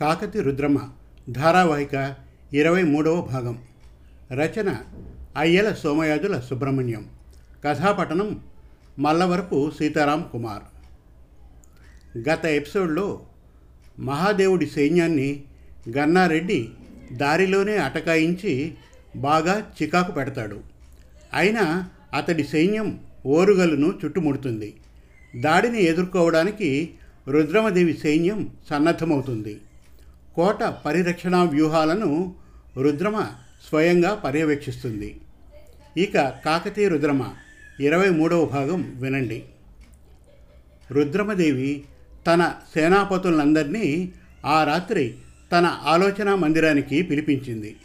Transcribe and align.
కాకతి 0.00 0.42
రుద్రమ 0.42 0.78
ధారావాహిక 1.30 2.14
ఇరవై 2.52 2.82
మూడవ 2.82 3.20
భాగం. 3.20 3.58
రచన 4.32 4.76
అయ్యల 5.36 5.72
సోమయాజుల 5.72 6.40
సుబ్రహ్మణ్యం. 6.40 7.06
కథాపట్టణం 7.64 8.40
మల్లవరపు 8.98 9.72
సీతారాం 9.78 10.24
కుమార్. 10.32 10.62
గత 12.28 12.44
ఎపిసోడ్లో 12.44 13.22
మహాదేవుడి 13.98 14.66
సైన్యాన్ని 14.66 15.42
గన్నారెడ్డి 15.98 16.68
దారిలోనే 17.12 17.76
అటకాయించి 17.76 18.74
బాగా 19.16 19.72
చికాకు 19.82 20.12
పెడతాడు. 20.12 20.60
అయినా 21.34 21.88
అతడి 22.14 22.44
సైన్యం 22.44 23.00
ఓరుగలను 23.26 23.98
చుట్టుముడుతుంది. 24.04 24.74
దాడిని 25.40 25.82
ఎదుర్కోవడానికి 25.82 26.90
రుద్రమదేవి 27.28 27.98
సైన్యం 28.02 28.50
సన్నద్ధమవుతుంది. 28.70 29.60
కోట 30.34 30.62
పరిరక్షణ 30.64 31.36
వ్యూహాలను 31.36 32.34
రుద్రమ 32.76 33.20
స్వయంగా 33.68 34.14
పర్యవేక్షిస్తుంది. 34.14 35.20
ఇక 35.96 36.12
కాకతీయ 36.44 36.88
రుద్రమ 36.88 37.30
ఇరవై 37.80 38.10
మూడవ 38.10 38.44
భాగం 38.44 38.96
వినండి. 39.00 39.42
రుద్రమదేవి 40.92 41.84
తన 42.26 42.54
సేనాపతులందరినీ 42.74 44.12
ఆ 44.44 44.64
రాత్రి 44.64 45.14
తన 45.52 45.66
ఆలోచన 45.82 46.34
మందిరానికి 46.34 47.02
పిలిపించింది. 47.02 47.76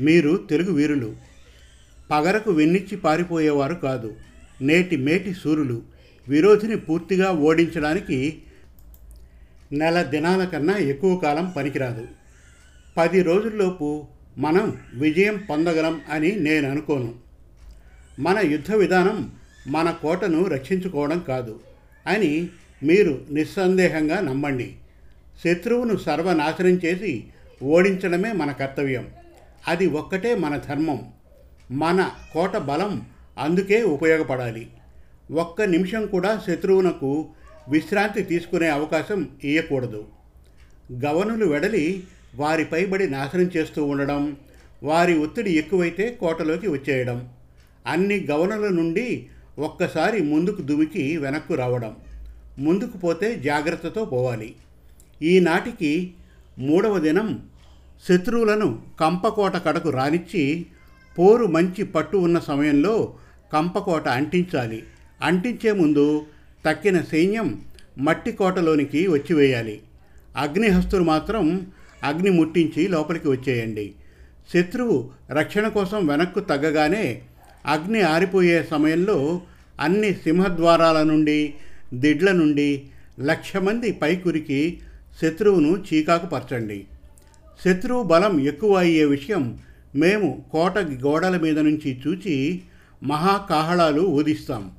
మీరు 0.00 0.36
తెలుగు 0.36 0.72
వీరులు. 0.72 1.16
పగరకు 2.10 2.50
వెన్నిచ్చి 2.50 2.96
పారిపోయేవారు 2.96 3.74
కాదు. 3.74 4.14
నేటి 4.60 4.96
మేటి 4.96 5.34
సూరులు. 5.34 5.82
విరోధిని 6.28 6.76
పూర్తిగా 6.76 7.30
ఓడించడానికి 7.30 8.42
నెల 9.74 10.02
దినాల 10.02 10.44
కన్నా 10.44 10.76
ఎక్కువ 10.76 11.16
కాలం 11.16 11.52
పనికిరాదు. 11.56 12.06
పది 12.96 13.22
రోజుల్లోపు 13.22 14.06
మనం 14.38 14.76
విజయం 14.94 15.44
పొందగలం 15.50 16.00
అని 16.10 16.36
నేను 16.36 16.70
అనుకోను. 16.70 17.14
మన 18.20 18.38
యుద్ధ 18.38 18.72
విధానం 18.72 19.32
మన 19.66 19.90
కోటను 19.90 20.44
రక్షించుకోవడం 20.44 21.18
కాదు 21.28 21.60
అని 22.06 22.48
మీరు 22.82 23.24
నిస్సందేహంగా 23.30 24.20
నమ్మండి. 24.20 24.76
శత్రువును 25.44 25.96
సర్వనాశనం 25.96 26.80
చేసి 26.84 27.24
ఓడించడమే 27.62 28.32
మన 28.32 28.52
కర్తవ్యం. 28.52 29.08
అది 29.68 29.86
ఒక్కటే 29.86 30.34
మన 30.34 30.56
ధర్మం. 30.56 31.12
మన 31.70 32.10
కోట 32.32 32.56
బలం 32.56 33.06
అందుకే 33.38 33.82
ఉపయోగపడాలి. 33.82 34.68
ఒక్క 35.32 35.62
నిమిషం 35.62 36.06
కూడా 36.06 36.42
శత్రువునకు 36.46 37.28
విశ్రాంతి 37.68 38.22
తీసుకునే 38.22 38.68
అవకాశం 38.68 39.28
ఇవ్వకూడదు 39.44 40.04
గవనులు 41.04 41.46
వెడలి 41.46 42.04
వారి 42.34 42.64
పైబడి 42.64 43.10
నాశనం 43.10 43.50
చేస్తూ 43.56 43.84
ఉండడం 43.84 44.36
వారి 44.82 45.18
ఒత్తిడి 45.18 45.52
ఎక్కువైతే 45.52 46.18
కోటలోకి 46.20 46.68
వచ్చేయడం 46.68 47.28
అన్ని 47.86 48.26
గవనుల 48.30 48.68
నుండి 48.68 49.26
ఒక్కసారి 49.58 50.22
ముందుకు 50.22 50.62
దుమికి 50.62 51.16
వెనక్కు 51.16 51.54
రావడం 51.54 51.96
ముందుకు 52.58 52.98
పోతే 52.98 53.36
జాగ్రత్తతో 53.36 54.04
పోవాలి. 54.04 54.54
ఈనాటికి 55.22 56.14
మూడవ 56.58 56.98
దినం 56.98 57.48
శత్రువులను 58.08 58.82
కంపకోట 59.00 59.56
కడకు 59.56 59.90
రానిచ్చి 59.90 60.66
పోరు 61.18 61.46
మంచి 61.46 61.84
పట్టు 61.84 62.16
ఉన్న 62.16 62.38
సమయంలో 62.38 63.14
కంపకోట 63.52 64.08
అంటించాలి. 64.08 64.82
అంటించే 65.22 65.72
ముందు 65.72 66.26
తక్కిన 66.66 67.00
సైన్యం 67.00 67.60
మట్టి 67.98 68.32
కోటలోనికి 68.32 69.06
వచ్చివేయాలి. 69.06 69.80
అగ్నిహస్తులు 70.36 71.04
మాత్రం 71.04 71.66
అగ్ని 72.04 72.30
ముట్టించి 72.30 72.88
లోపలికి 72.88 73.28
వచ్చేయండి. 73.28 73.92
శత్రువు 74.54 75.10
రక్షణ 75.30 75.68
కోసం 75.68 76.06
వెనక్కు 76.06 76.40
తగ్గగానే 76.40 77.22
అగ్ని 77.66 78.00
ఆరిపోయే 78.00 78.68
సమయంలో 78.70 79.40
అన్ని 79.80 80.14
సింహద్వారాల 80.14 81.02
నుండి 81.02 81.54
దిడ్ల 81.94 82.32
నుండి 82.32 82.82
లక్ష 83.20 83.56
మంది 83.56 83.92
పైకురికి 83.92 84.80
శత్రువును 85.22 85.84
చీకాకు 85.94 86.26
పరచండి. 86.26 86.84
శత్రువు 87.64 88.02
బలం 88.02 88.40
ఎక్కువ 88.40 88.76
అయ్యే 88.76 89.04
విషయం 89.04 89.58
మేము 89.94 90.44
కోట 90.52 90.78
గోడల 90.78 91.36
మీద 91.38 91.58
నుంచి 91.58 92.00
చూచి 92.06 92.62
మహాకాహళాలు 93.02 94.00
ఊదిస్తాం. 94.00 94.70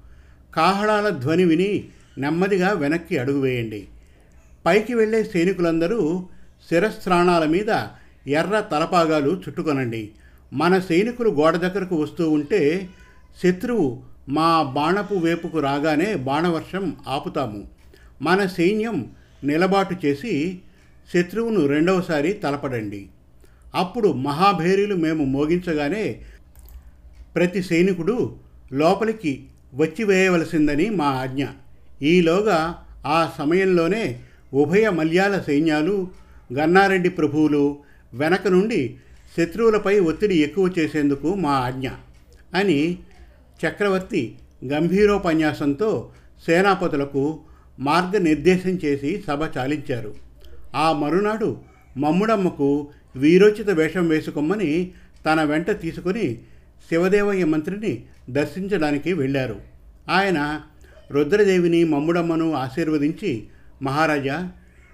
కాహళాల 0.55 1.09
ధ్వని 1.09 1.43
విని 1.43 1.85
నెమ్మదిగా 2.17 2.71
వెనక్కి 2.71 3.17
అడుగు 3.17 3.39
వేయండి. 3.41 3.87
పైకి 4.65 4.93
వెళ్ళే 4.93 5.23
సైనికులందరూ 5.23 6.27
శిరస్త్రాణాల 6.69 7.45
మీద 7.45 7.83
ఎర్ర 8.27 8.59
తలపాగాలు 8.59 9.31
చుట్టుకొనండి. 9.31 10.09
మన 10.53 10.79
సైనికులు 10.79 11.29
గోడ 11.29 11.55
దగ్గరకు 11.55 11.95
వస్తూ 11.95 12.29
ఉంటే 12.29 12.89
శత్రువు 13.43 14.03
మా 14.29 14.63
బాణపు 14.63 15.15
వేపుకు 15.15 15.59
రాగానే 15.59 16.15
బాణవర్షం 16.15 16.95
ఆపుతాము. 17.07 17.67
మన 18.21 18.45
సైన్యం 18.45 19.11
నిలబాటు 19.43 19.95
చేసి 20.05 20.59
శత్రువును 21.13 21.65
రెండవసారి 21.65 22.33
తలపడండి. 22.33 23.07
అప్పుడు 23.75 24.07
మహాభేరీలు 24.07 24.95
మేము 24.95 25.25
మోగించగానే 25.25 26.21
ప్రతి 27.35 27.63
సైనికుడు 27.63 28.35
లోపలికి 28.73 29.45
వచ్చి 29.75 30.03
వేయవలసిందని 30.03 30.89
మా 30.89 31.05
ఆజ్ఞ. 31.05 31.45
ఈలోగా 32.01 32.83
ఆ 33.05 33.31
సమయంలోనే 33.37 34.19
ఉభయ 34.53 34.89
మల్యాల 34.89 35.39
సైన్యాలు 35.47 36.07
గన్నారెడ్డి 36.53 37.09
ప్రభువులు 37.09 37.77
వెనక 38.13 38.47
నుండి 38.47 38.97
శత్రువులపై 39.37 39.99
ఒత్తిడి 39.99 40.35
ఎక్కువ 40.35 40.71
చేసేందుకు 40.79 41.35
మా 41.35 41.49
ఆజ్ఞ 41.49 41.87
అని 42.53 42.97
చక్రవర్తి 43.65 44.35
గంభీరోపన్యాసంతో 44.65 46.09
సేనాపతులకు 46.45 47.39
మార్గనిర్దేశం 47.79 48.79
చేసి 48.85 49.23
సభ 49.27 49.57
చాలించారు. 49.57 50.15
ఆ 50.75 50.91
మరునాడు 50.91 51.57
మమ్ముడమ్మకు 51.97 52.87
వీరోచిత 53.15 53.69
వేషం 53.69 54.07
వేసుకోమని 54.07 54.91
తన 55.25 55.43
వెంట 55.43 55.81
తీసుకుని 55.81 56.41
శివదేవయ్య 56.89 57.45
మంత్రిని 57.45 58.03
దర్శించడానికి 58.29 59.13
వెళ్ళారు. 59.13 59.61
ఆయన 60.09 60.61
రుద్రదేవిని 61.11 61.83
మమ్ముడమ్మను 61.83 62.53
ఆశీర్వదించి 62.53 63.47
మహారాజా 63.81 64.51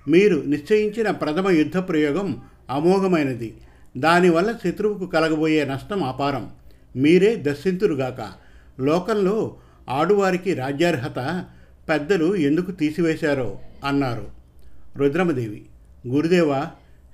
మీరు 0.07 0.43
నిశ్చయించిన 0.47 1.11
ప్రథమ 1.11 1.49
యుద్ధ 1.49 1.77
ప్రయోగం 1.77 2.41
అమోఘమైనది. 2.69 3.53
దానివల్ల 3.97 4.51
శత్రువుకు 4.51 5.05
కలగబోయే 5.05 5.65
నష్టం 5.65 6.03
అపారం. 6.03 6.49
మీరే 6.95 7.35
దర్శింతురుగాక 7.35 8.31
లోకంలో 8.81 9.55
ఆడువారికి 9.89 10.53
రాజ్యార్హత 10.53 11.45
పెద్దలు 11.89 12.35
ఎందుకు 12.35 12.71
తీసివేశారో 12.71 13.59
అన్నారు 13.85 14.27
రుద్రమదేవి. 14.97 15.61
గురుదేవ 16.07 16.61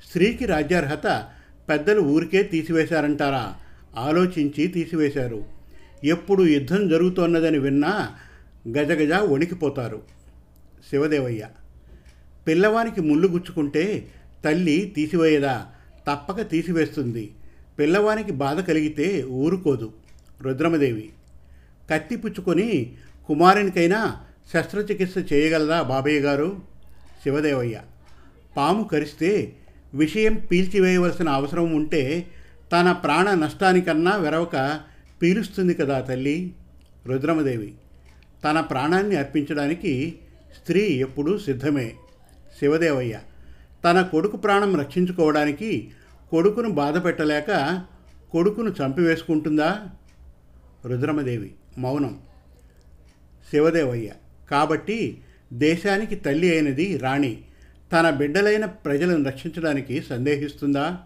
స్త్రీకి 0.07 0.45
రాజ్యార్హత 0.45 1.25
పెద్దలు 1.69 2.01
ఊరికే 2.01 2.43
తీసివేశారంటారా? 2.43 3.55
ఆలోచించి 3.97 4.67
తీసివేశారు. 4.67 5.43
ఎప్పుడు 6.03 6.43
యుద్ధం 6.43 6.89
జరుగుతోన్నదని 6.89 7.57
విన్నా 7.57 8.15
గజగజ 8.69 9.11
వణికిపోతారు. 9.11 10.01
శివదేవయ్య 10.89 11.47
పిల్లవానికి 12.47 13.01
ముళ్ళు 13.01 13.27
గుచ్చుకుంటే 13.27 14.07
తల్లి 14.45 14.93
తీసివేయదా? 14.95 15.65
తప్పక 16.07 16.41
తీసివేస్తుంది. 16.41 17.31
పిల్లవానికి 17.79 18.31
బాధ 18.31 18.59
కలిగితే 18.59 19.23
ఊరుకోదు. 19.23 19.93
రుద్రమదేవి 20.41 21.09
కత్తి 21.91 22.15
పుచ్చుకొని 22.15 22.93
కుమారునికైనా 23.27 24.17
శస్త్రచికిత్స 24.53 25.33
చేయగలదా 25.33 25.81
బాబయ్య 25.81 26.19
గారు? 26.19 26.61
శివదేవయ్య 27.23 27.79
పాము 28.57 28.83
కరిస్తే 28.83 29.53
విషయం 29.93 30.35
పీల్చివేయవలసిన 30.51 31.29
అవసరం 31.29 31.75
ఉంటే 31.75 32.27
తన 32.71 32.91
ప్రాణ 32.91 33.33
నష్టానికన్నా 33.33 34.15
వెరవక 34.15 34.79
పీలుస్తుంది 35.21 35.73
కదా 35.73 35.99
తల్లి 35.99 36.53
రుద్రమదేవి. 37.05 37.73
తన 38.43 38.59
ప్రాణాన్ని 38.59 39.15
అర్పించడానికి 39.15 40.19
స్త్రీ 40.61 40.81
ఎప్పుడూ 40.81 41.37
సిద్ధమే. 41.37 41.93
శివదేవయ్య 42.59 43.19
తన 43.85 44.01
కొడుకు 44.01 44.37
ప్రాణం 44.37 44.79
రక్షించుకోవడానికి 44.79 45.91
కొడుకును 46.31 46.69
బాధ 46.69 47.05
పెట్టలేక 47.05 47.81
కొడుకును 48.31 48.73
చంపివేసుకుంటుందా? 48.85 49.87
రుద్రమదేవి 50.85 51.51
మౌనం. 51.77 52.19
శివదేవయ్య 53.51 54.11
కాబట్టి 54.51 55.21
దేశానికి 55.53 56.15
తల్లి 56.15 56.51
అయినది 56.51 56.97
రాణి. 56.97 57.41
తన 57.93 58.09
బిడ్డలైన 58.09 58.65
ప్రజలను 58.65 59.23
రక్షించడానికి 59.23 60.01
సందేహిస్తుందా? 60.01 60.97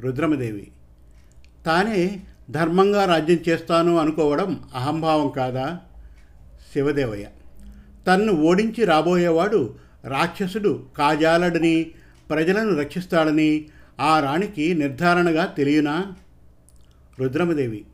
రుద్రమదేవి. 0.00 0.68
తానే 1.66 2.22
ధర్మంగా 2.50 3.04
రాజ్యం 3.04 3.38
చేస్తాను 3.48 3.96
అనుకోవడం 3.96 4.60
అహంభావం 4.74 5.28
కాదా? 5.28 5.78
శివదేవయ్య. 6.72 7.26
తన్ను 8.06 8.32
ఓడించి 8.32 8.84
రాబోయేవాడు 8.84 9.74
రాక్షసుడు 10.04 10.82
కాజాలడని 10.98 11.86
ప్రజలను 12.30 12.78
రక్షిస్తాడని 12.78 13.64
ఆ 14.00 14.20
రాణికి 14.20 14.74
నిర్ధారణగా 14.74 15.44
తెలియనా? 15.44 16.12
రుద్రమదేవి. 17.20 17.84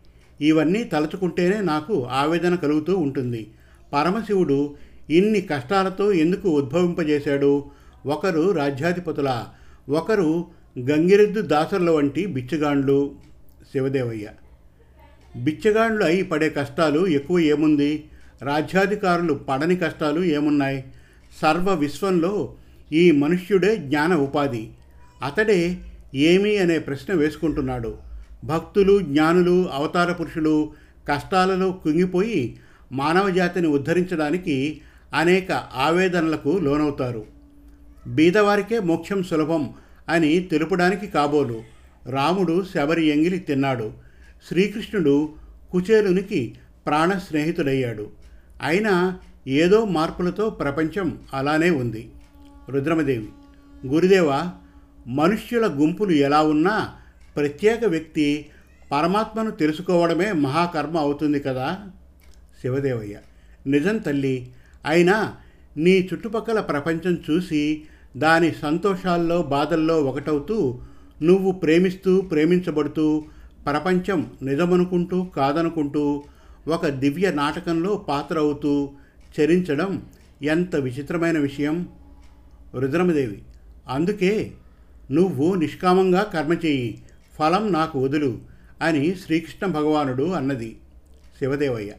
ఇవన్నీ 0.41 0.85
తలుచుకుంటేనే 0.85 1.61
నాకు 1.61 2.05
ఆవేదన 2.05 2.55
కలుగుతూ 2.55 2.97
ఉంటుంది. 2.97 3.51
పరమశివుడు 3.93 4.77
ఇన్ని 5.11 5.41
కష్టాలతో 5.41 6.13
ఎందుకు 6.13 6.51
ఉద్భవింపజేశాడు? 6.51 7.65
ఒకరు 8.07 8.51
రాజ్యాధిపతుల 8.51 9.45
ఒకరు 9.91 10.45
గంగిరెద్దు 10.79 11.41
దాసర్ల 11.41 11.91
వంటి 11.91 12.27
బిచ్చగాండ్లు 12.27 13.15
శివదేవయ్య. 13.73 14.29
బిచ్చగాండ్లు 15.37 16.05
అయి 16.05 16.23
పడే 16.23 16.51
కష్టాలు 16.51 17.07
ఎక్కువ 17.07 17.39
ఏముంది? 17.39 18.05
రాజ్యాధికారులు 18.43 19.35
పడని 19.35 19.77
కష్టాలు 19.77 20.25
ఏమున్నాయి? 20.25 20.85
సర్వ 21.43 21.75
విశ్వంలో 21.75 22.55
ఈ 22.93 23.11
మనుష్యుడే 23.11 23.77
జ్ఞాన 23.77 24.15
ఉపాధి. 24.15 24.69
అతడే 25.23 25.77
ఏమి 26.15 26.57
అనే 26.57 26.79
ప్రశ్న 26.79 27.15
వేసుకుంటున్నాడు. 27.15 27.99
భక్తులు 28.45 28.99
జ్ఞానులు 28.99 29.69
అవతార 29.73 30.13
పురుషులు 30.13 30.73
కష్టాలలో 31.09 31.73
కుంగిపోయి 31.73 32.57
మానవ 32.93 33.31
జాతిని 33.31 33.67
ఉద్ధరించడానికి 33.67 34.81
అనేక 35.15 35.53
ఆవేదనలకు 35.53 36.59
లోనవుతారు. 36.63 37.25
బీదవారికే 38.07 38.81
మోక్షం 38.81 39.23
సులభం 39.23 39.75
అని 40.13 40.41
తెలుపడానికి 40.41 41.07
కాబోలు 41.07 41.63
రాముడు 42.11 42.65
శబరి 42.75 43.07
ఎంగిలి 43.07 43.39
తిన్నాడు. 43.39 43.93
శ్రీకృష్ణుడు 44.49 45.35
కుచేలునికి 45.71 46.55
ప్రాణ 46.87 47.13
స్నేహితుడయ్యాడు 47.13 48.11
అయినా 48.63 49.19
ఏదో 49.49 49.85
మార్పులతో 49.85 50.51
ప్రపంచం 50.51 51.19
అలానే 51.35 51.71
ఉంది. 51.71 52.11
రుద్రమదేవి 52.69 53.29
గురుదేవ 53.87 54.49
మనుష్యుల 55.07 55.67
గుంపులు 55.67 56.13
ఎలా 56.13 56.43
ఉన్నా 56.43 56.95
ప్రత్యేక 57.37 57.85
వ్యక్తి 57.85 58.47
పరమాత్మను 58.93 59.51
తెలుసుకోవడమే 59.51 60.33
మహాకర్మ 60.33 60.99
అవుతుంది 60.99 61.41
కదా? 61.41 61.79
శివదేవయ్య 62.63 63.19
నిజం 63.67 63.99
తల్లి 63.99 64.53
అయినా 64.87 65.37
నీ 65.77 66.09
చుట్టుపక్కల 66.13 66.61
ప్రపంచం 66.61 67.19
చూసి 67.31 67.83
దాని 68.17 68.53
సంతోషాల్లో 68.53 69.43
బాధల్లో 69.43 70.05
ఒకటవుతూ 70.05 70.81
నువ్వు 71.23 71.53
ప్రేమిస్తూ 71.53 72.21
ప్రేమించబడుతూ 72.21 73.25
ప్రపంచం 73.67 74.31
నిజమనుకుంటూ 74.43 75.23
కాదనుకుంటూ 75.23 76.25
ఒక 76.69 76.87
దివ్య 76.87 77.33
నాటకంలో 77.33 77.97
పాత్ర 77.97 78.39
అవుతూ 78.39 78.91
చరించడం 79.41 80.03
ఎంత 80.43 80.77
విచిత్రమైన 80.77 81.39
విషయం? 81.39 81.89
రుద్రమదేవి 82.75 83.43
అందుకే 83.89 84.53
నువ్వు 85.11 85.55
నిష్కామంగా 85.55 86.23
కర్మ 86.23 86.53
చేయి 86.53 87.03
ఫలం 87.39 87.73
నాకు 87.73 88.01
వదులు 88.01 88.39
అని 88.83 89.15
శ్రీకృష్ణ 89.15 89.67
భగవానుడు 89.67 90.23
అన్నది 90.23 90.77
శివదేవయ్య. 91.39 91.93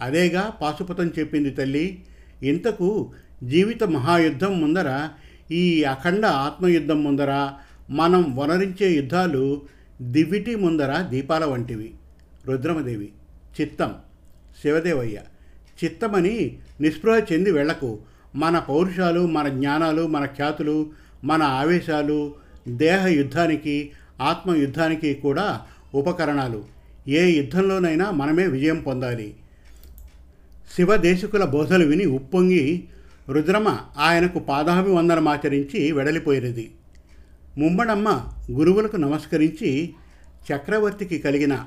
అదేగా 0.00 0.52
పాశుపతం 0.62 1.06
చెప్పింది 1.06 1.50
తల్లి 1.50 2.04
ఇంతకు 2.42 3.12
జీవిత 3.42 3.84
మహాయుద్ధం 3.84 4.60
ముందర 4.60 5.08
ఈ 5.52 5.82
అఖండ 5.82 6.26
ఆత్మయుద్ధం 6.26 7.04
ముందర 7.04 7.50
మనం 7.90 8.36
వనరించే 8.36 8.90
యుద్ధాలు 8.90 9.62
దివిటి 10.02 10.54
ముందర 10.54 11.00
దీపాల 11.00 11.44
వంటివి. 11.44 11.94
రుద్రమదేవి 12.46 13.08
చిత్తం. 13.60 13.94
శివదేవయ్య 14.62 15.18
చిత్తమని 15.84 16.58
నిస్పృహ 16.80 17.20
చెంది 17.32 17.50
వెళ్ళకు 17.50 17.98
మన 18.34 18.58
పౌరుషాలు 18.58 19.26
మన 19.26 19.48
జ్ఞానాలు 19.48 20.06
మన 20.06 20.24
ఖ్యాతులు 20.24 20.90
మన 21.24 21.42
ఆవేశాలు 21.42 22.34
దేహ 22.68 23.06
యుద్ధానికి 23.06 23.90
ఆత్మ 24.20 24.54
యుద్ధానికి 24.54 25.14
కూడా 25.14 25.60
ఉపకరణాలు. 25.94 26.64
ఏ 27.08 27.36
యుద్ధంలోనైనా 27.36 28.10
మనమే 28.10 28.46
విజయం 28.46 28.80
పొందాలి. 28.80 29.34
శివదేశకుల 30.76 31.44
బోధలు 31.44 31.86
విని 31.86 32.06
ఉప్పొంగి 32.06 32.84
రుద్రమ 33.28 33.78
ఆయనకు 33.96 34.38
పాదాభివందనమాచరించి 34.38 35.92
వెడలిపోయినది. 35.92 36.70
ముమ్మడమ్మ 37.58 38.24
గురువులకు 38.50 38.96
నమస్కరించి 38.96 39.94
చక్రవర్తికి 40.52 41.18
కలిగిన 41.18 41.58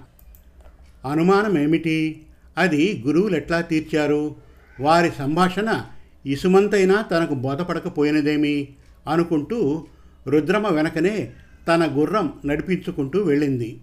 అనుమానం 1.11 1.57
ఏమిటి 1.57 2.21
అది 2.57 3.03
గురువులు 3.07 3.35
ఎట్లా 3.35 3.61
తీర్చారు? 3.61 4.35
వారి 4.79 5.11
సంభాషణ 5.17 5.81
ఇసుమంతైనా 6.25 7.01
తనకు 7.01 7.33
బోధపడకపోయినదేమి? 7.33 8.67
అనుకుంటూ 9.09 9.87
రుద్రమ 10.27 10.67
వెనకనే 10.67 11.31
తన 11.67 11.87
గుర్రం 11.91 12.33
నడిపించుకుంటూ 12.45 13.21
వెళ్ళింది. 13.21 13.81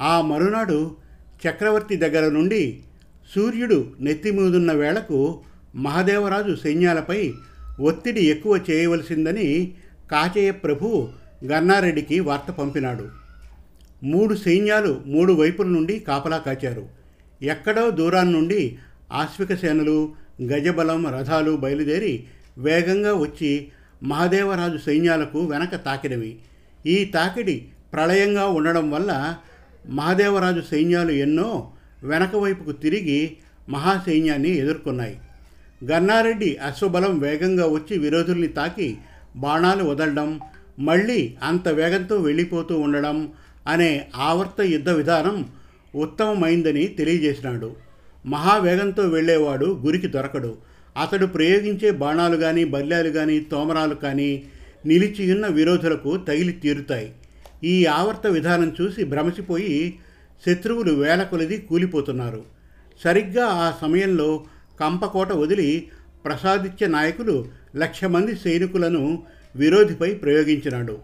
ఆ 0.00 0.20
మరునాడు 0.20 0.96
చక్రవర్తి 1.48 1.96
దగ్గర 1.96 2.28
నుండి 2.28 2.82
సూర్యుడు 3.34 3.92
నెత్తిమీదున్న 4.00 4.72
వేళకు 4.72 5.40
మహదేవరాజు 5.78 6.54
సైన్యాలపై 6.64 7.34
ఒత్తిడి 7.80 8.22
ఎక్కువ 8.26 8.60
చేయవలసిందని 8.70 9.74
కాచేయ 10.10 10.50
ప్రభు 10.50 11.08
గన్నారెడ్డికి 11.44 12.20
వార్త 12.20 12.50
పంపినాడు. 12.50 13.08
మూడు 14.04 14.34
సైన్యాలు 14.34 15.02
మూడు 15.06 15.32
వైపుల 15.32 15.66
నుండి 15.66 15.98
కాపలా 15.98 16.38
కాచారు. 16.38 16.88
ఎక్కడో 17.42 17.90
దూరాన్ని 17.90 18.34
నుండి 18.34 18.78
ఆశ్విక 19.12 19.54
సేనలు 19.54 20.12
గజబలం 20.42 21.06
రథాలు 21.06 21.56
బయలుదేరి 21.56 22.24
వేగంగా 22.58 23.14
వచ్చి 23.14 23.68
మహదేవరాజు 24.02 24.78
సైన్యాలకు 24.78 25.44
వెనక 25.44 25.84
తాకినవి. 25.84 26.38
ఈ 26.86 27.04
తాకిడి 27.04 27.68
ప్రళయంగా 27.92 28.46
ఉండడం 28.46 28.90
వల్ల 28.90 29.36
మహదేవరాజు 29.88 30.60
సైన్యాలు 30.60 31.10
ఎన్నో 31.10 31.72
వెనక 32.04 32.36
వైపుకు 32.36 32.72
తిరిగి 32.72 33.36
మహాసైన్యాన్ని 33.68 34.50
ఎదుర్కొన్నాయి. 34.56 35.16
గన్నారెడ్డి 35.84 36.56
అశ్వబలం 36.56 37.18
వేగంగా 37.18 37.66
వచ్చి 37.66 37.98
విరోధుల్ని 37.98 38.48
తాకి 38.48 38.98
బాణాలు 39.36 39.84
వదలడం 39.84 40.40
మళ్ళీ 40.78 41.34
అంత 41.42 41.68
వేగంతో 41.68 42.16
వెళ్ళిపోతూ 42.16 42.78
ఉండడం 42.78 43.32
అనే 43.68 44.06
ఆవర్త 44.16 44.60
యుద్ధ 44.60 44.88
విధానం 44.88 45.46
ఉత్తమమైందని 45.94 46.86
తెలియజేసినాడు. 46.86 47.76
మహావేగంతో 48.26 49.02
వెళ్ళేవాడు 49.02 49.66
గురికి 49.66 50.06
దొరకడు. 50.06 50.56
అతడు 51.02 51.26
ప్రయోగించే 51.26 51.90
బాణాలు 51.90 52.36
కానీ 52.36 52.64
బల్యాలు 52.64 53.08
కానీ 53.08 53.40
తోమరాలు 53.40 53.94
కానీ 53.94 54.42
నిలిచియున్న 54.86 55.46
విరోధులకు 55.46 56.16
తగిలి 56.16 56.52
తీరుతాయి. 56.52 57.12
ఈ 57.64 57.86
ఆవర్త 57.86 58.26
విధానం 58.26 58.76
చూసి 58.80 59.04
భ్రమసిపోయి 59.04 59.98
శత్రువులు 60.46 60.92
వేల 60.92 61.22
కొలది 61.22 61.58
కూలిపోతున్నారు. 61.58 62.44
సరిగ్గా 63.04 63.46
ఆ 63.46 63.72
సమయంలో 63.82 64.44
కంపకోట 64.80 65.32
వదిలి 65.32 65.88
ప్రసాదిత్య 66.24 66.86
నాయకులు 66.86 67.48
లక్ష 67.76 68.04
మంది 68.04 68.36
సైనికులను 68.36 69.22
విరోధిపై 69.56 70.14
ప్రయోగించినాడు. 70.14 70.98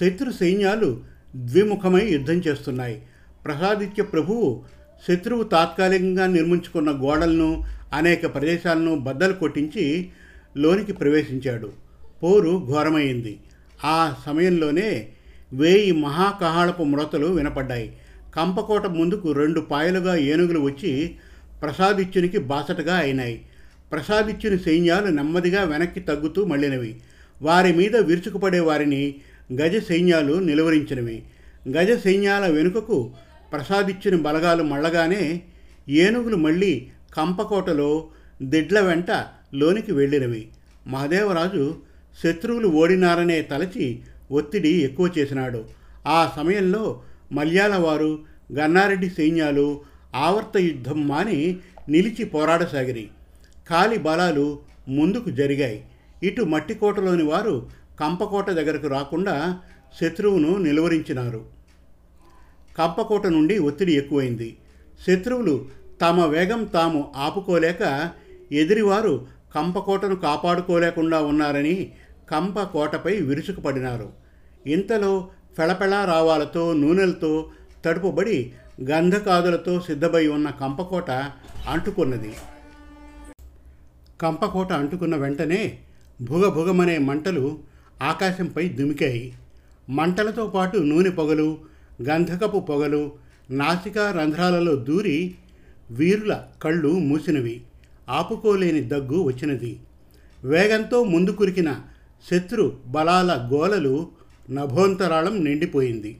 శత్రు 0.00 0.32
సైన్యాలు 0.32 1.00
ద్విముఖమై 1.36 2.06
యుద్ధం 2.06 2.34
చేస్తున్నాయి. 2.34 3.02
ప్రసాదిత్య 3.44 4.02
ప్రభువు 4.02 4.62
శత్రువు 5.08 5.42
తాత్కాలికంగా 5.42 6.26
నిర్మించుకున్న 6.26 6.90
గోడలను 6.90 7.64
అనేక 7.92 8.34
ప్రదేశాలను 8.34 8.98
బద్దలు 8.98 9.32
కొట్టించి 9.32 10.10
లోనికి 10.56 10.92
ప్రవేశించాడు. 10.92 11.72
పోరు 12.22 12.66
ఘోరమైంది. 12.72 13.40
ఆ 13.84 14.14
సమయంలోనే 14.26 15.08
వేయి 15.52 15.92
మహాకహాళపు 15.92 16.82
ముడతలు 16.82 17.26
వినపడ్డాయి. 17.26 17.96
కంపకోట 18.36 18.86
ముందుకు 18.86 19.32
రెండు 19.32 19.60
పాయలుగా 19.60 20.16
ఏనుగులు 20.16 20.60
వచ్చి 20.60 21.16
ప్రసాదిత్యునికి 21.64 22.38
బాసటగా 22.38 22.96
అయినాయి. 22.96 23.46
ప్రసాదిత్యుని 23.92 24.58
సైన్యాలు 24.58 25.06
నెమ్మదిగా 25.06 25.62
వెనక్కి 25.62 26.00
తగ్గుతూ 26.00 26.44
మళ్ళినవి 26.44 26.96
వారి 27.42 27.72
మీద 27.72 27.96
విరుచుకుపడే 27.96 28.60
వారిని 28.60 29.14
గజ 29.52 29.76
సైన్యాలు 29.88 30.34
నిలువరించినవి. 30.34 31.22
గజ 31.68 32.04
సైన్యాల 32.04 32.46
వెనుకకు 32.46 33.12
ప్రసాదిత్యుని 33.52 34.22
బలగాలు 34.22 34.62
మళ్ళగానే 34.62 35.42
ఏనుగులు 35.88 36.36
మళ్ళీ 36.36 36.88
కంపకోటలో 37.14 38.08
దిడ్ల 38.42 38.80
వెంట 38.80 39.10
లోనికి 39.54 39.92
వెళ్ళినవి. 39.92 40.48
మహదేవరాజు 40.86 41.76
శత్రువులు 42.22 42.68
ఓడినారనే 42.68 43.42
తలచి 43.42 44.00
ఒత్తిడి 44.30 44.68
ఎక్కువ 44.68 45.10
చేసినాడు. 45.18 45.64
ఆ 46.06 46.32
సమయంలో 46.36 47.02
మల్యాల 47.32 47.76
వారు 47.76 48.18
గన్నారెడ్డి 48.52 49.08
సైన్యాలు 49.08 49.93
ఆవర్త 50.14 50.56
యుద్ధం 50.56 51.08
మాని 51.08 51.58
నిలిచి 51.88 52.24
పోరాడసాగిరి. 52.24 53.08
కాలి 53.70 53.98
బలాలు 53.98 54.58
ముందుకు 54.88 55.30
జరిగాయి. 55.30 55.84
ఇటు 56.22 56.42
మట్టికోటలోని 56.42 57.22
వారు 57.22 57.70
కంపకోట 58.00 58.50
దగ్గరకు 58.50 58.86
రాకుండా 58.86 59.58
శత్రువును 60.00 60.56
నిలువరించినారు. 60.56 61.44
కంపకోట 62.78 63.26
నుండి 63.26 63.58
ఒత్తిడి 63.58 63.94
ఎక్కువైంది. 63.94 64.56
శత్రువులు 65.06 65.66
తమ 66.02 66.24
వేగం 66.24 66.64
తాము 66.64 67.12
ఆపుకోలేక 67.16 68.10
ఎదిరివారు 68.52 69.26
కంపకోటను 69.54 70.16
కాపాడుకోలేకుండా 70.16 71.22
ఉన్నారని 71.22 71.92
కంపకోటపై 72.30 73.16
విరుచుకుపడినారు. 73.16 74.12
ఇంతలో 74.66 75.28
ఫెళపెళ 75.56 76.04
రావాలతో 76.04 76.72
నూనెలతో 76.72 77.50
తడుపుబడి 77.84 78.52
గంధకాదులతో 78.82 79.80
సిద్ధమై 79.80 80.26
ఉన్న 80.26 80.50
కంపకోట 80.50 81.10
అంటుకున్నది. 81.68 82.34
కంపకోట 84.20 84.72
అంటుకున్న 84.72 85.16
వెంటనే 85.16 85.78
భుగభుగమనే 86.20 86.98
మంటలు 86.98 87.58
ఆకాశంపై 88.02 88.68
దుమికాయి. 88.68 89.34
మంటలతో 89.90 90.46
పాటు 90.46 90.78
నూనె 90.78 91.10
పొగలు 91.10 91.58
గంధకపు 92.02 92.58
పొగలు 92.60 93.12
నాసికా 93.50 94.10
రంధ్రాలలో 94.10 94.74
దూరి 94.74 95.34
వీరుల 95.90 96.42
కళ్ళు 96.62 96.88
మూసినవి. 96.88 97.62
ఆపుకోలేని 98.08 98.80
దగ్గు 98.80 99.22
వచ్చినది. 99.22 99.80
వేగంతో 100.44 101.04
ముందు 101.04 101.30
కురికిన 101.30 101.76
శత్రు 102.30 102.78
బలాల 102.86 103.50
గోలలు 103.52 104.08
నభోంతరాళం 104.50 105.44
నిండిపోయింది. 105.44 106.16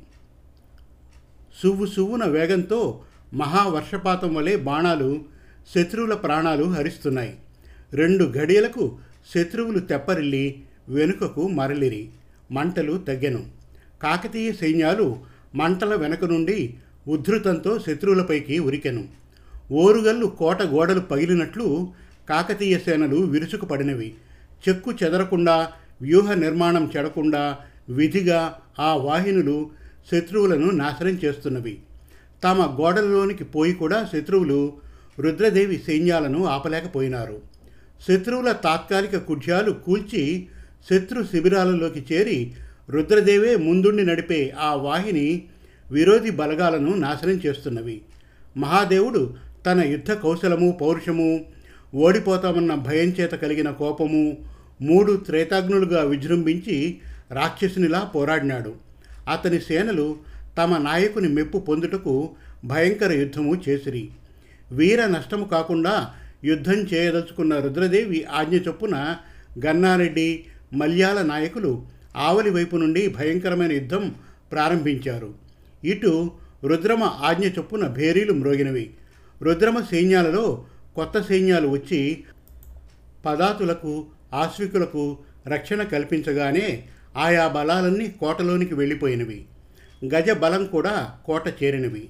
సువ్వు 1.62 1.86
సువ్వున 1.86 2.24
వేగంతో 2.24 3.02
మహావర్షపాతం 3.34 4.34
వలె 4.34 4.56
బాణాలు 4.56 5.20
శత్రువుల 5.74 6.14
ప్రాణాలు 6.14 6.64
హరిస్తున్నాయి. 6.64 7.36
రెండు 7.92 8.24
గడియలకు 8.24 8.98
శత్రువులు 9.34 9.78
తెప్పరిల్లి 9.78 10.62
వెనుకకు 10.88 11.48
మరలిరి. 11.48 12.08
మంటలు 12.52 12.98
తగ్గెను. 12.98 13.46
కాకతీయ 14.02 14.52
సైన్యాలు 14.52 15.18
మంటల 15.54 15.94
వెనక 15.94 16.24
నుండి 16.24 16.74
ఉద్ధృతంతో 17.08 17.78
శత్రువులపైకి 17.78 18.58
ఉరికెను. 18.58 19.08
ఓరుగల్లు 19.72 20.26
కోట 20.26 20.62
గోడలు 20.62 21.00
పగిలినట్లు 21.00 21.92
కాకతీయ 22.28 22.78
సేనలు 22.78 23.16
విరుచుకుపడినవి. 23.16 24.14
చెక్కు 24.68 24.92
చెదరకుండా 24.92 25.68
వ్యూహ 26.02 26.34
నిర్మాణం 26.34 26.90
చెడకుండా 26.96 27.58
విధిగా 27.88 28.58
ఆ 28.78 28.94
వాహినులు 28.94 29.70
శత్రువులను 30.12 30.70
నాశనం 30.70 31.18
చేస్తున్నవి. 31.24 31.78
తమ 32.44 32.76
గోడలలోనికి 32.80 33.44
పోయి 33.44 33.72
కూడా 33.72 34.08
శత్రువులు 34.12 34.72
రుద్రదేవి 35.18 35.82
సైన్యాలను 35.86 36.46
ఆపలేకపోయినారు. 36.46 37.42
శత్రువుల 38.08 38.52
తాత్కాలిక 38.52 39.16
కుడ్యాలు 39.16 39.70
కూల్చి 39.70 40.46
శత్రు 40.90 41.22
శిబిరాలలోకి 41.22 42.06
చేరి 42.12 42.52
రుద్రదేవే 42.90 43.56
ముందుండి 43.56 44.06
నడిపే 44.06 44.54
ఆ 44.60 44.74
వాహిని 44.74 45.42
విరోధి 45.90 46.30
బలగాలను 46.30 46.94
నాశనం 46.94 47.40
చేస్తున్నవి. 47.46 48.02
మహాదేవుడు 48.56 49.34
తన 49.66 49.80
యుద్ధ 49.80 50.12
కౌశలము 50.12 50.78
పౌరుషము 50.80 51.44
ఓడిపోతామన్న 51.94 52.74
భయం 52.74 53.08
చేత 53.08 53.30
కలిగిన 53.30 53.70
కోపము 53.70 54.36
మూడు 54.82 55.12
త్రేతాగ్నులుగా 55.26 56.02
విజృంభించి 56.02 56.98
రాక్షసునిలా 57.30 57.98
పోరాడినాడు. 58.14 58.74
అతని 59.28 59.60
సేనలు 59.60 60.16
తమ 60.58 60.76
నాయకుని 60.76 61.28
మెప్పు 61.28 61.58
పొందుటకు 61.58 62.30
భయంకర 62.64 63.12
యుద్ధము 63.12 63.62
చేసిరి. 63.68 64.10
వీర 64.72 65.06
నష్టము 65.06 65.44
కాకుండా 65.44 66.10
యుద్ధం 66.44 66.74
చేయదలుచుకున్న 66.74 67.58
రుద్రదేవి 67.58 68.24
ఆజ్ఞ 68.24 68.56
చొప్పున 68.56 69.16
గన్నారెడ్డి 69.66 70.44
మల్యాల 70.72 71.22
నాయకులు 71.22 71.86
ఆవలి 72.16 72.50
వైపు 72.50 72.76
నుండి 72.76 73.08
భయంకరమైన 73.08 73.72
యుద్ధం 73.72 74.14
ప్రారంభించారు. 74.52 75.34
ఇటు 75.84 76.32
రుద్రమ 76.64 77.02
ఆజ్ఞ 77.02 77.44
చొప్పున 77.44 77.86
భేరీలు 77.86 78.32
మ్రోగినవి. 78.32 78.94
రుద్రమ 79.42 79.80
సైన్యాలలో 79.80 80.64
కొత్త 80.96 81.20
సైన్యాలు 81.20 81.68
వచ్చి 81.68 82.24
పదాతులకు 83.26 84.06
ఆశ్వికులకు 84.34 85.18
రక్షణ 85.46 85.82
కల్పించగానే 85.82 86.88
ఆయా 87.16 87.48
బలాలన్నీ 87.48 88.08
కోటలోనికి 88.08 88.74
వెళ్ళిపోయినవి. 88.74 89.44
గజ 90.14 90.30
బలం 90.30 90.66
కూడా 90.66 91.12
కోట 91.26 91.48
చేరినవి. 91.48 92.08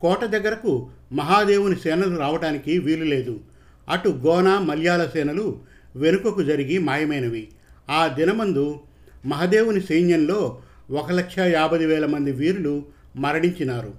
కోట 0.00 0.24
దగ్గరకు 0.24 0.90
మహాదేవుని 1.12 1.76
సేనలు 1.76 2.16
రావడానికి 2.16 2.78
వీలు 2.78 3.04
లేదు. 3.04 3.40
అటు 3.88 4.08
గోన 4.08 4.58
మల్యాల 4.58 5.06
సేనలు 5.06 5.58
వెనుకకు 5.96 6.42
జరిగి 6.42 6.78
మాయమైనవి. 6.78 7.48
ఆ 7.90 8.06
దినమందు 8.06 8.80
మహదేవుని 9.26 9.80
సైన్యంలో 9.80 10.58
ఒక 10.90 11.12
లక్ష 11.12 11.38
యాభై 11.38 11.86
వేల 11.86 12.06
మంది 12.06 12.32
వీరులు 12.32 12.84
మరణించినారు. 13.16 13.94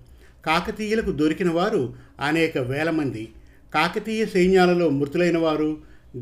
కాకతీయులకు 0.45 1.11
దొరికిన 1.11 1.49
వారు 1.49 1.93
అనేక 2.21 2.57
వేల 2.57 2.89
మంది. 2.89 3.29
కాకతీయ 3.73 4.25
సైన్యాలలో 4.25 4.89
మృతులైన 4.89 5.37
వారు 5.37 5.77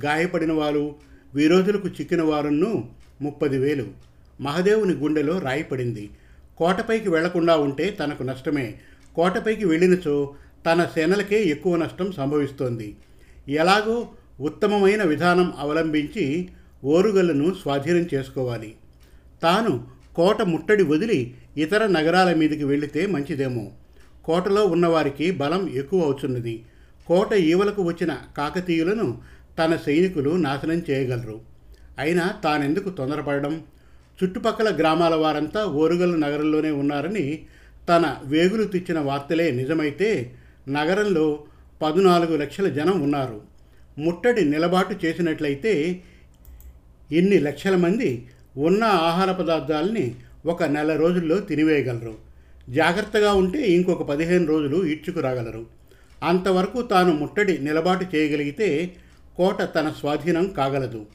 గాయపడిన 0.06 0.52
వారు 0.52 0.96
విరోధులకు 1.36 1.88
చిక్కిన 1.88 2.22
వారును 2.22 2.90
ముప్పది 3.22 3.58
వేలు. 3.58 4.07
మహదేవుని 4.42 4.94
గుండెలో 4.94 5.40
రాయిపడింది 5.40 6.10
కోటపైకి 6.58 7.10
వెళ్ళకుండా 7.10 7.58
ఉంటే 7.58 7.90
తనకు 7.90 8.24
నష్టమే. 8.24 8.80
కోటపైకి 9.16 9.66
వెళ్ళినచో 9.66 10.36
తన 10.66 10.86
సేనలకే 10.86 11.44
ఎక్కువ 11.44 11.76
నష్టం 11.76 12.12
సంభవిస్తోంది. 12.12 12.96
ఎలాగో 13.48 14.08
ఉత్తమమైన 14.40 15.04
విధానం 15.04 15.54
అవలంబించి 15.58 16.50
ఓరుగల్లను 16.84 17.54
స్వాధీనం 17.62 18.08
చేసుకోవాలి. 18.14 18.76
తాను 19.44 19.88
కోట 20.16 20.42
ముట్టడి 20.42 20.84
వదిలి 20.84 21.34
ఇతర 21.58 21.88
నగరాల 21.88 22.34
మీదకి 22.34 22.64
వెళితే 22.64 23.06
మంచిదేమో. 23.06 23.72
కోటలో 24.26 24.66
ఉన్నవారికి 24.66 25.32
బలం 25.32 25.70
ఎక్కువ 25.70 26.04
అవుతున్నది 26.04 26.66
కోట 27.08 27.34
ఈవలకు 27.34 27.82
వచ్చిన 27.82 28.18
కాకతీయులను 28.38 29.22
తన 29.60 29.76
సైనికులు 29.76 30.30
నాశనం 30.30 30.82
చేయగలరు. 30.90 31.42
అయినా 32.00 32.34
తానెందుకు 32.44 32.90
తొందరపడడం? 32.90 33.64
చుట్టుపక్కల 34.24 34.78
గ్రామాల 34.78 35.16
వారంతా 35.16 35.66
ఓరుగల్లు 35.66 36.18
నగరంలోనే 36.18 36.72
ఉన్నారని 36.72 37.46
తన 37.90 38.18
వేగులు 38.24 38.64
తెచ్చిన 38.64 39.00
వార్తలే 39.00 39.52
నిజమైతే 39.52 40.34
నగరంలో 40.70 41.44
పద్నాలుగు 41.82 42.38
లక్షల 42.38 42.68
జనం 42.68 43.02
ఉన్నారు. 43.02 43.42
ముట్టడి 43.98 44.46
నిలబాటు 44.46 45.06
చేసినట్లయితే 45.06 46.04
ఇన్ని 47.12 47.40
లక్షల 47.40 47.76
మంది 47.76 48.28
ఉన్న 48.58 48.84
ఆహార 48.84 49.32
పదార్థాలని 49.32 50.16
ఒక 50.46 50.64
నెల 50.64 50.96
రోజుల్లో 50.96 51.40
తినివేయగలరు. 51.40 52.16
జాగ్రత్తగా 52.70 53.34
ఉంటే 53.34 53.60
ఇంకొక 53.68 54.04
పదిహేను 54.04 54.46
రోజులు 54.46 54.86
ఈడ్చుకురాగలరు 54.86 55.66
అంతవరకు 56.24 56.82
తాను 56.82 57.12
ముట్టడి 57.14 57.58
నిలబాటు 57.58 58.16
చేయగలిగితే 58.16 58.96
కోట 59.38 59.62
తన 59.62 59.94
స్వాధీనం 60.00 60.48
కాగలదు. 60.48 61.06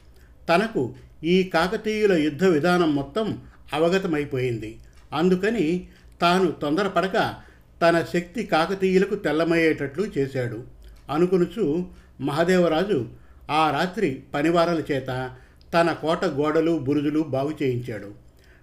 తనకు 0.49 0.95
ఈ 1.25 1.43
కాకతీయుల 1.43 2.13
యుద్ధ 2.13 2.45
విధానం 2.45 2.95
మొత్తం 2.95 3.39
అవగతమైపోయింది. 3.73 4.79
అందుకని 5.13 5.87
తాను 6.21 6.51
తొందరపడక 6.51 7.35
తన 7.83 8.05
శక్తి 8.13 8.45
కాకతీయులకు 8.45 9.15
తెల్లమయ్యేటట్లు 9.15 10.07
చేశాడు. 10.19 10.65
అనుకునుచు 11.11 11.87
మహదేవరాజు 12.21 13.07
ఆ 13.51 13.71
రాత్రి 13.71 14.23
పనివారల 14.35 14.83
చేత 14.93 15.31
తన 15.75 15.93
కోట 15.93 16.25
గోడలు 16.25 16.79
బురుజులు 16.79 17.21
బాగు 17.21 17.53
చేయించాడు. 17.63 18.11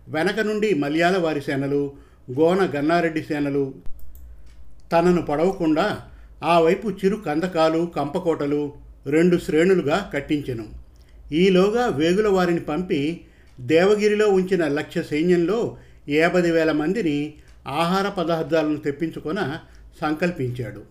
వెనక 0.08 0.40
నుండి 0.40 0.74
మలయాళవారి 0.74 1.42
సేనలు 1.42 1.94
గోన 2.40 2.70
గన్నారెడ్డి 2.76 3.22
సేనలు 3.22 3.74
తనను 4.92 5.22
పడవకుండా 5.22 6.00
ఆ 6.44 6.60
వైపు 6.60 6.90
చిరు 6.90 7.16
కందకాలు 7.16 7.92
కంపకోటలు 7.96 8.74
రెండు 9.06 9.38
శ్రేణులుగా 9.38 10.12
కట్టించెను. 10.14 10.66
ఈలోగా 11.32 11.88
వేగుల 11.88 12.28
వారిని 12.28 12.60
పంపి 12.60 13.26
దేవగిరిలో 13.60 14.30
ఉంచిన 14.30 14.68
లక్ష 14.68 14.98
సైన్యంలో 14.98 15.78
యాభై 16.10 16.52
వేల 16.52 16.72
మందిని 16.72 17.34
ఆహార 17.68 18.10
పదార్థాలను 18.10 18.78
తెప్పించుకొన 18.78 19.60
సంకల్పించాడు. 20.02 20.84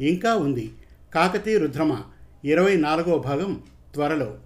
ఇంకా 0.00 0.34
ఉంది 0.34 0.72
కాకతీయ 1.14 1.58
రుద్రమ 1.58 2.02
ఇరవై 2.44 2.76
నాలుగవ 2.76 3.18
భాగం 3.18 3.62
త్వరలో. 3.94 4.38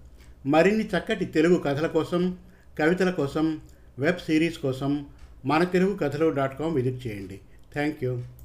మరిన్ని 0.45 0.83
చక్కటి 0.83 1.25
తెలుగు 1.25 1.55
కథల 1.55 1.87
కోసం 1.87 2.37
కవితల 2.79 3.09
కోసం 3.09 3.59
వెబ్ 3.99 4.17
సిరీస్ 4.17 4.57
కోసం 4.57 5.05
మన 5.45 5.63
తెలుగు 5.63 5.97
కథలు 5.97 6.29
డాట్ 6.29 6.59
కామ్ 6.59 6.75
విజిట్ 6.75 7.07
చేయండి. 7.07 7.39
Thank 7.73 8.03
you. 8.03 8.21